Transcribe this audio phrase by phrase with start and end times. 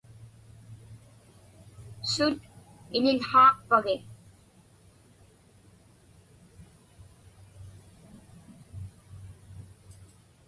[2.11, 2.37] Sut
[2.97, 3.97] iḷił̣haaqpagi?